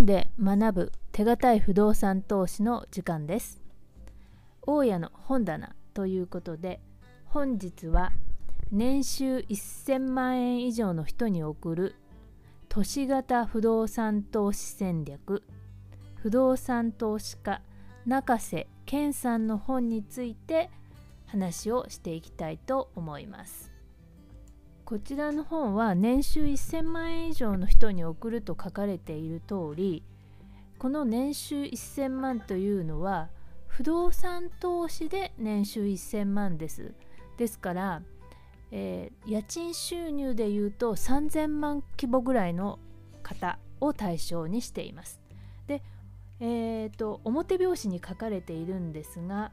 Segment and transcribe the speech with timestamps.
[0.00, 3.60] 本で学ぶ手堅い不動産投資の時間です。
[4.62, 6.80] 大家の本棚ということで
[7.26, 8.12] 本日は
[8.72, 11.96] 年収1000万円以上の人に送る
[12.70, 15.42] 都市型不動産投資戦略
[16.14, 17.60] 不動産投資家
[18.06, 20.70] 中瀬健さんの本について
[21.26, 23.69] 話をしていきたいと思います。
[24.90, 30.02] こちらの本は年収1000万円以上の人に送ると書かれている通り
[30.80, 33.28] この年収1000万というのは
[33.68, 36.92] 不動産投資で年収1000万です。
[37.36, 38.02] ですから、
[38.72, 42.80] えー、家賃収入でいうと3000万規模ぐらいの
[43.22, 45.20] 方を対象にしています。
[45.68, 45.84] で
[46.40, 49.52] えーと、表表紙に書かれているんですが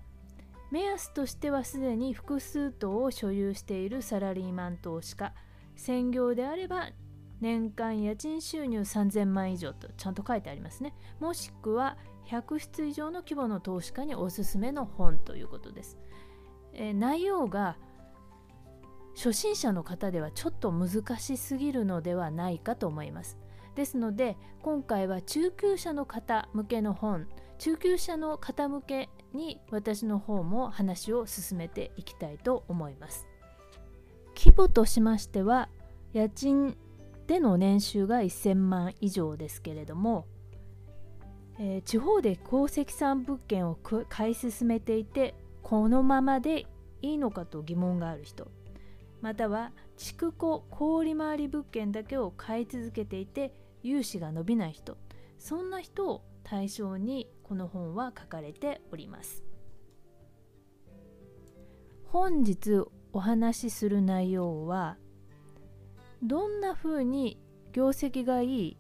[0.72, 5.34] 目安としてはすでに複数棟を所有しているサラリーマン投資家。
[5.76, 6.90] 専業であれば
[7.40, 10.94] 年間家賃収入3000万以上とちゃんと書いてありますね。
[11.20, 15.98] もしくは100室以上の規模の投資家におすすめの本ということです、
[16.74, 17.78] えー、内容が
[19.16, 23.38] 初心者の方ではちょっと難しすぎるのではないかと思います。
[23.76, 27.28] ですので今回は中級者の方向けの本
[27.60, 33.28] 中級者の方向けに私の方も話を進めていきたいと思います。
[34.36, 35.70] 規模としましては
[36.14, 36.76] 家賃
[37.28, 40.26] での年収が1000万以上ですけれども、
[41.60, 43.76] えー、地方で公積産物件を
[44.10, 46.68] 買い進めていてこのままで
[47.02, 48.52] いいのかと疑問がある人
[49.22, 54.98] または築庫小売回り物件だけを買い続けていて融資が伸びない人
[55.38, 59.44] そんな人を対象にこの本は書かれております。
[62.06, 64.98] 本日お話しする内容は
[66.24, 67.40] どんなふうに
[67.72, 68.78] 業績がいい、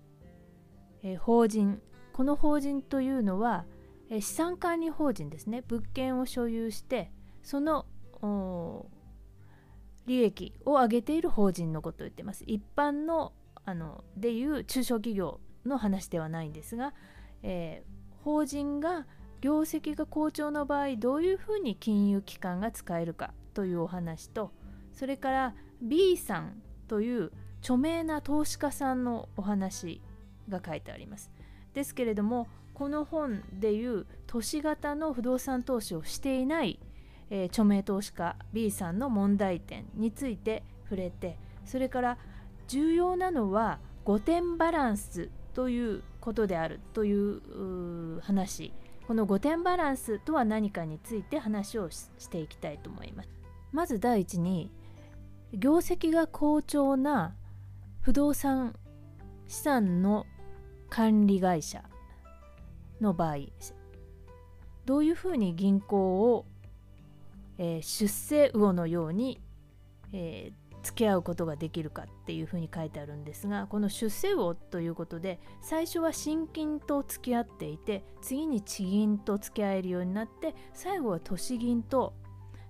[1.04, 1.82] え法人
[2.14, 3.66] この法人というのは、
[4.10, 5.64] え資産管理法人ですね。
[5.68, 7.12] 物件を所有して
[7.44, 7.86] その
[10.08, 12.44] 利益を上げている法人のことを言ってます。
[12.48, 13.34] 一般の
[13.66, 16.94] あのでいう中小企業の話ではないんですが、
[17.44, 17.97] えー、
[18.28, 19.06] 法人が
[19.40, 24.52] 業績が好調の場合どういうふうに金融機関が使えるかというお話と
[24.92, 30.02] それから B さんという著名な投資家さんのお話
[30.50, 31.32] が書いてあります。
[31.74, 36.82] ですけれどもこの本でいう都市型の不動産投資をしていない、
[37.30, 42.18] えー、著名投資家 B さんの問題点について触れてそれから
[42.68, 48.74] 重要なのは5点バランスということであるという話。
[49.08, 53.30] この5点バランスとは何かについて話をしていきたいと思います。
[53.72, 54.70] まず第一に
[55.54, 57.34] 業績が好調な
[58.02, 58.76] 不動産
[59.48, 60.26] 資産の
[60.90, 61.82] 管理会社
[63.00, 63.38] の場合
[64.86, 66.46] どういうふうに銀行を、
[67.58, 69.40] えー、出世魚のように、
[70.12, 82.14] えー、付き合うことができるかっていうふうに書いてあるんですがこの出世魚ということで最初は新金と付き合っていて次に地銀と付き合えるようになって最後は都市銀と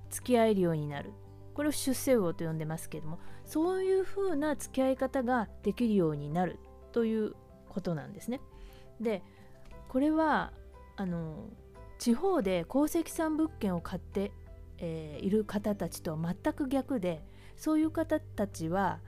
[0.09, 1.11] 付き合えるようになる
[1.53, 6.57] これを出世魚と呼んでますけどもそういうふうな付き合い方ができるようになる
[6.94, 7.35] という
[7.69, 8.41] ことなんですね。
[9.00, 9.22] で
[9.89, 10.53] これは
[10.95, 11.50] あの
[12.00, 14.31] 地方で公積産物件を買って、
[14.79, 17.22] えー、いる方たちとは全く逆で
[17.57, 19.00] そういう方たちは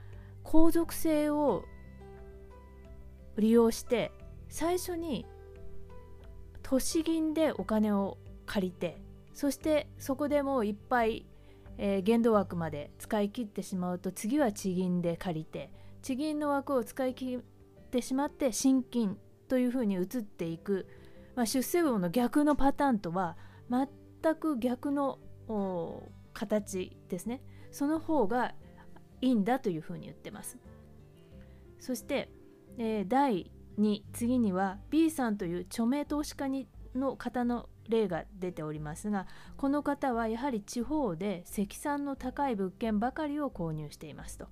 [0.42, 1.64] 皇族性を
[3.38, 4.12] 利用して
[4.48, 5.24] 最初に
[6.62, 9.00] 都市銀でお金を借りて
[9.32, 11.26] そしてそこでもういっぱい、
[11.78, 15.70] えー、限度枠まで使い切ってしまうと次は地銀で借りて
[16.02, 17.40] 地銀の枠を使い切っ
[17.90, 19.16] てしまって新金
[19.48, 20.86] というふうに移っていく、
[21.36, 23.36] まあ、出世魚の逆のパターンとは
[23.70, 25.18] 全く逆の
[26.32, 27.42] 形ですね。
[27.70, 28.54] その方が
[29.20, 30.58] いいんだというふうに言ってます
[31.78, 32.30] そして、
[32.78, 39.26] えー、第2次には B さんという著名投資家にの方の例が出ておりますが
[39.56, 44.48] この方はやはり地方で積算の高い物件ばかりを購入していますと。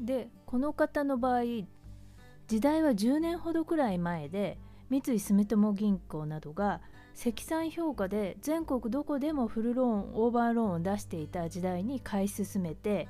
[0.00, 1.42] でこの方の場合
[2.48, 4.58] 時代は10年ほどくらい前で
[4.90, 6.80] 三井住友銀行などが
[7.14, 13.08] 積算評価で全国どこでもフルローンオーバーローンを出していた時代に買い進めて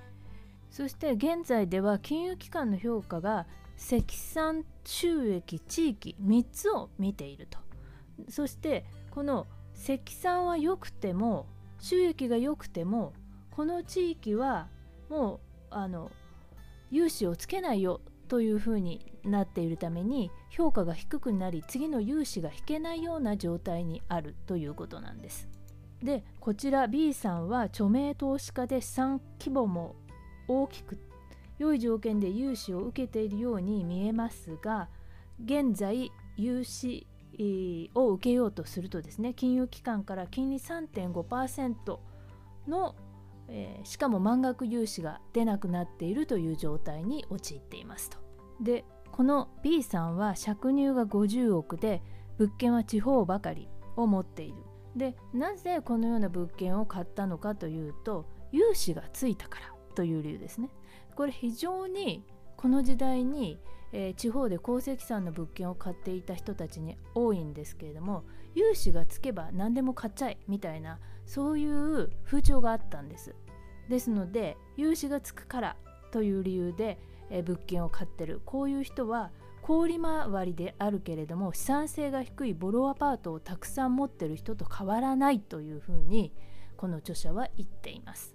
[0.70, 3.46] そして現在では金融機関の評価が
[3.76, 7.58] 積算収益地域3つを見ていると。
[8.28, 11.46] そしてこの積算は良くても
[11.80, 13.12] 収益が良くても
[13.50, 14.68] この地域は
[15.08, 15.40] もう
[15.70, 16.10] あの
[16.90, 18.00] 融資をつけないよ
[18.32, 25.50] というふうになっているために評価が低くなり次の融資が引けないような状態にあるということなんです。
[26.02, 29.96] でこちら B さんは著名投資家で資産規模も
[30.48, 30.98] 大きく
[31.58, 34.88] 良い条件で融資を受けているように見えますが
[35.44, 37.06] 現在融資
[37.94, 41.98] を受けようとするとですね金融機関から金利3.5%
[42.66, 42.94] の、
[43.54, 48.18] えー、しかも満額融資が出なくなっているという状態に陥っていますと。
[48.60, 52.02] でこの B さんは借入が50億で
[52.38, 54.54] 物件は地方ばかりを持っている。
[54.96, 60.70] でなぜこのような物件を買ったのかというと融資がついたからという理由ですね。
[61.14, 62.24] これ非常に
[62.56, 63.58] この時代に、
[63.92, 73.34] えー、地方で公積産の物件を買っていた人たちに多いんですけれども融資がつけば何でも買っちゃえみたいなそういう風潮があったんです
[73.88, 75.76] ですので融資がつくから
[76.10, 76.98] という理由で、
[77.30, 79.30] え、物件を買ってるこういう人は
[79.62, 86.32] 小売回りであるけれども資産性が低いボロアパートをたくさん持ってる人と変わらないというふうに
[86.76, 88.34] この著者は言っています、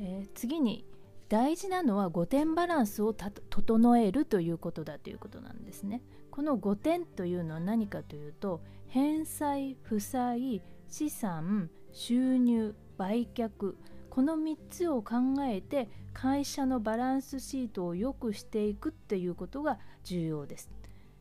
[0.00, 0.84] えー、次に
[1.28, 6.02] 大事なのは5点バランスを整えるということだということなんですね。
[6.30, 13.74] この5点というのは何かというと返済負債資産収入売却
[14.10, 20.70] この3つを考えて会社のバランスシートを良くしていくっていうことが重要です。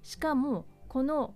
[0.04, 1.34] しかもこの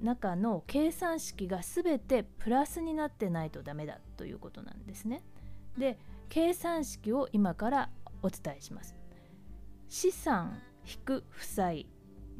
[0.00, 5.22] 中の計算式が全てプラスになってないとダメだということなんですね。
[5.76, 7.90] で計算式を今から
[8.22, 8.94] お伝えします。
[9.88, 11.86] 資産引く負債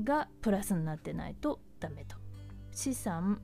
[0.02, 2.16] がプラスになってないとダメと。
[2.70, 3.42] 資産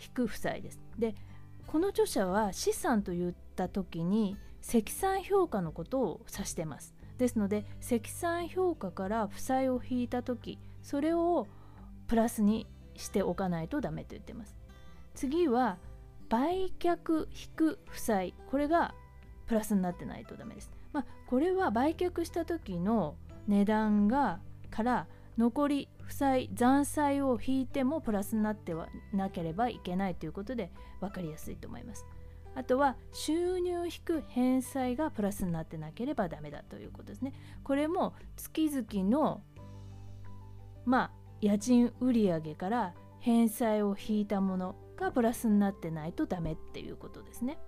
[0.00, 0.80] 引く負債です。
[0.98, 1.14] で
[1.66, 6.94] この著者は資産と言った時に積算評価のことを指してます。
[7.18, 11.46] ですので積算評価から負債を引いた時それを
[12.06, 14.56] プラスにしておかないとダメと言ってます。
[15.14, 15.78] 次は
[16.28, 18.94] 売却引く負債これが
[19.46, 20.70] プラスになってないとダメです。
[20.92, 23.16] まあ、これは売却した時の
[23.46, 24.40] 値段が
[24.70, 25.06] から
[25.36, 32.06] 残り負債残債を引いてもプラスになってはなければいけないということで分かりやすいと思います。
[32.54, 37.34] あとは収入引く返済がプラスになってなければダメだということですね。
[37.62, 39.42] これも月々の
[40.86, 41.10] まあ
[41.42, 47.58] 家賃売上から返済を引いたものがプラスになってないとダメっていうことですね。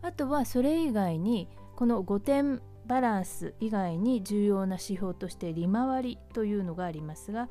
[0.00, 1.46] あとはそれ以外に
[1.76, 7.48] この5点バランス以外に重要な指標として利回りというのがありますが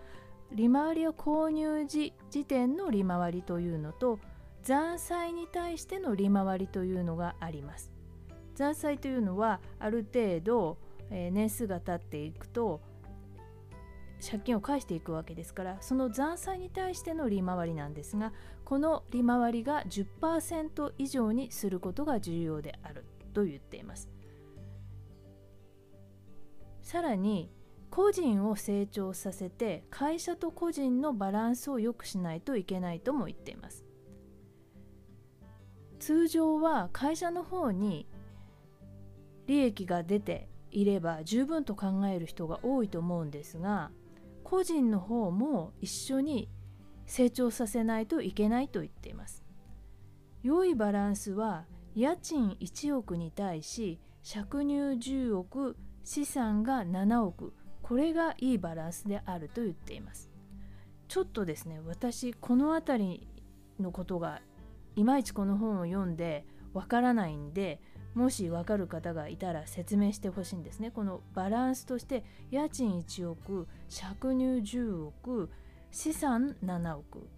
[0.52, 4.20] 利回りは購入時時点の利回りというのと
[4.64, 7.94] 残債に対しての利回りというのがあります。
[8.56, 10.78] 残債というのはある程度、
[11.10, 12.82] え、年数が経っていくと
[14.22, 18.34] 借金を返していくわけですからその残債に対しての利回りなんですが
[18.66, 24.10] この利回りが10%以上にすることが重要であると言っています
[26.90, 27.52] さらに
[27.92, 33.86] 個人を成長させて会社と個人のバランスを良くしないといけないとも言っています
[36.00, 38.08] 通常は会社の方に
[39.46, 43.92] 利益が出ていれば十分と考える人が多いと思うんですが
[44.44, 46.50] 個人の方も一緒に
[47.06, 49.44] 成長させないといけないと言っています。
[50.42, 55.76] 良いバランスは家賃1億に対し借入10億
[56.10, 60.32] 資産が7億これがいいバランスであると言っています
[61.08, 63.28] ちょっとですね私この辺り
[63.80, 64.42] のことが
[64.96, 67.80] いまいちこの本を読んでわからないんで
[68.16, 70.90] もし分かる方がいたら説明してほしいんですね。
[70.90, 75.52] このバランスとして家賃1億借入10億
[75.92, 77.30] 資産7億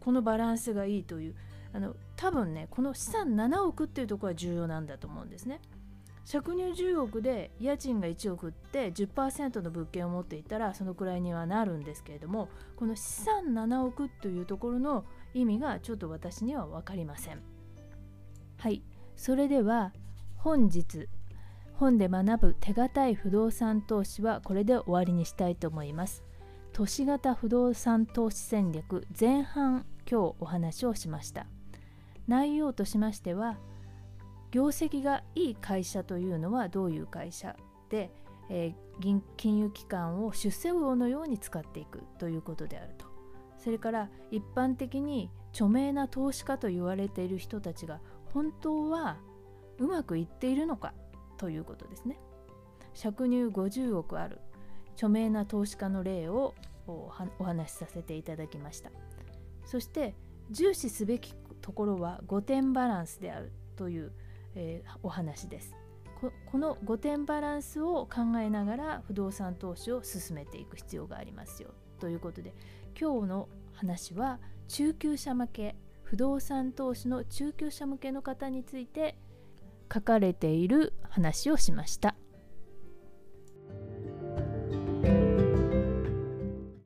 [0.00, 1.36] このバランスがいいという
[1.72, 5.60] あの多分ねこの資産7億っていうところは重要なんだと思うんですね。
[6.30, 15.04] 借入10億で家賃が1億って10%の物件を持っていたらそのくらいにはなるんですけれどもこの資産7億というところの
[15.34, 17.40] 意味がちょっと私には分かりません。
[18.58, 18.82] はい
[19.14, 19.92] それでは
[20.36, 21.08] 本日
[21.74, 26.24] 本で学ぶ手堅い不動産投資はこれで終わりにしたいと思います。
[26.72, 31.46] 都市型不動産投資戦略前半今日お話をしました。
[32.26, 33.58] 内容としましては
[34.56, 37.54] 業績がいい会社というのはどういう会社
[37.90, 38.10] で、
[38.48, 43.04] えー、金融機関を出世魚のように使っていくということであると
[43.62, 48.00] それから一般的に著名な投資家と言われている人たちが
[48.32, 49.18] 本当は
[49.76, 50.94] うまくいっているのか
[51.36, 52.18] ということですね。
[52.94, 54.40] 借入50億ある
[54.94, 56.54] 著名な投資家の例を
[56.88, 57.10] お
[57.44, 58.90] 話しさせていただきました。
[59.66, 60.14] そして
[60.50, 64.12] 重視すべきところは5点バランスであるという、
[64.56, 65.76] えー、お話です
[66.20, 66.32] こ。
[66.46, 71.70] この5点バランスを考えながら不動産投資を進めていく必要がありますよ
[72.00, 72.54] ということで
[72.98, 79.18] 今日の話は中級者向け不動産投資の中級者向けの方について
[79.92, 82.16] 書かれている話をしました。